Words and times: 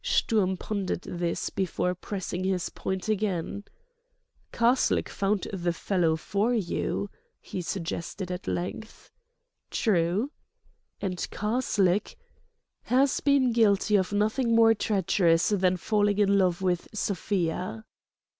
Sturm 0.03 0.57
pondered 0.57 1.03
this 1.03 1.51
before 1.51 1.93
pressing 1.93 2.43
his 2.43 2.69
point 2.69 3.07
again. 3.07 3.65
"Karslake 4.51 5.09
found 5.09 5.45
the 5.53 5.73
fellow 5.73 6.15
for 6.15 6.55
you," 6.55 7.11
he 7.39 7.61
suggested 7.61 8.31
at 8.31 8.47
length. 8.47 9.11
"True." 9.69 10.31
"And 11.01 11.17
Karslake—" 11.29 12.15
"Has 12.85 13.19
been 13.19 13.51
guilty 13.53 13.95
of 13.95 14.11
nothing 14.11 14.55
more 14.55 14.73
treacherous 14.73 15.49
than 15.49 15.77
falling 15.77 16.17
in 16.17 16.35
love 16.35 16.63
with 16.63 16.87
Sofia." 16.95 17.85